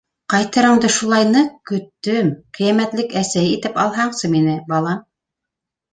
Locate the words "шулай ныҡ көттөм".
0.93-2.31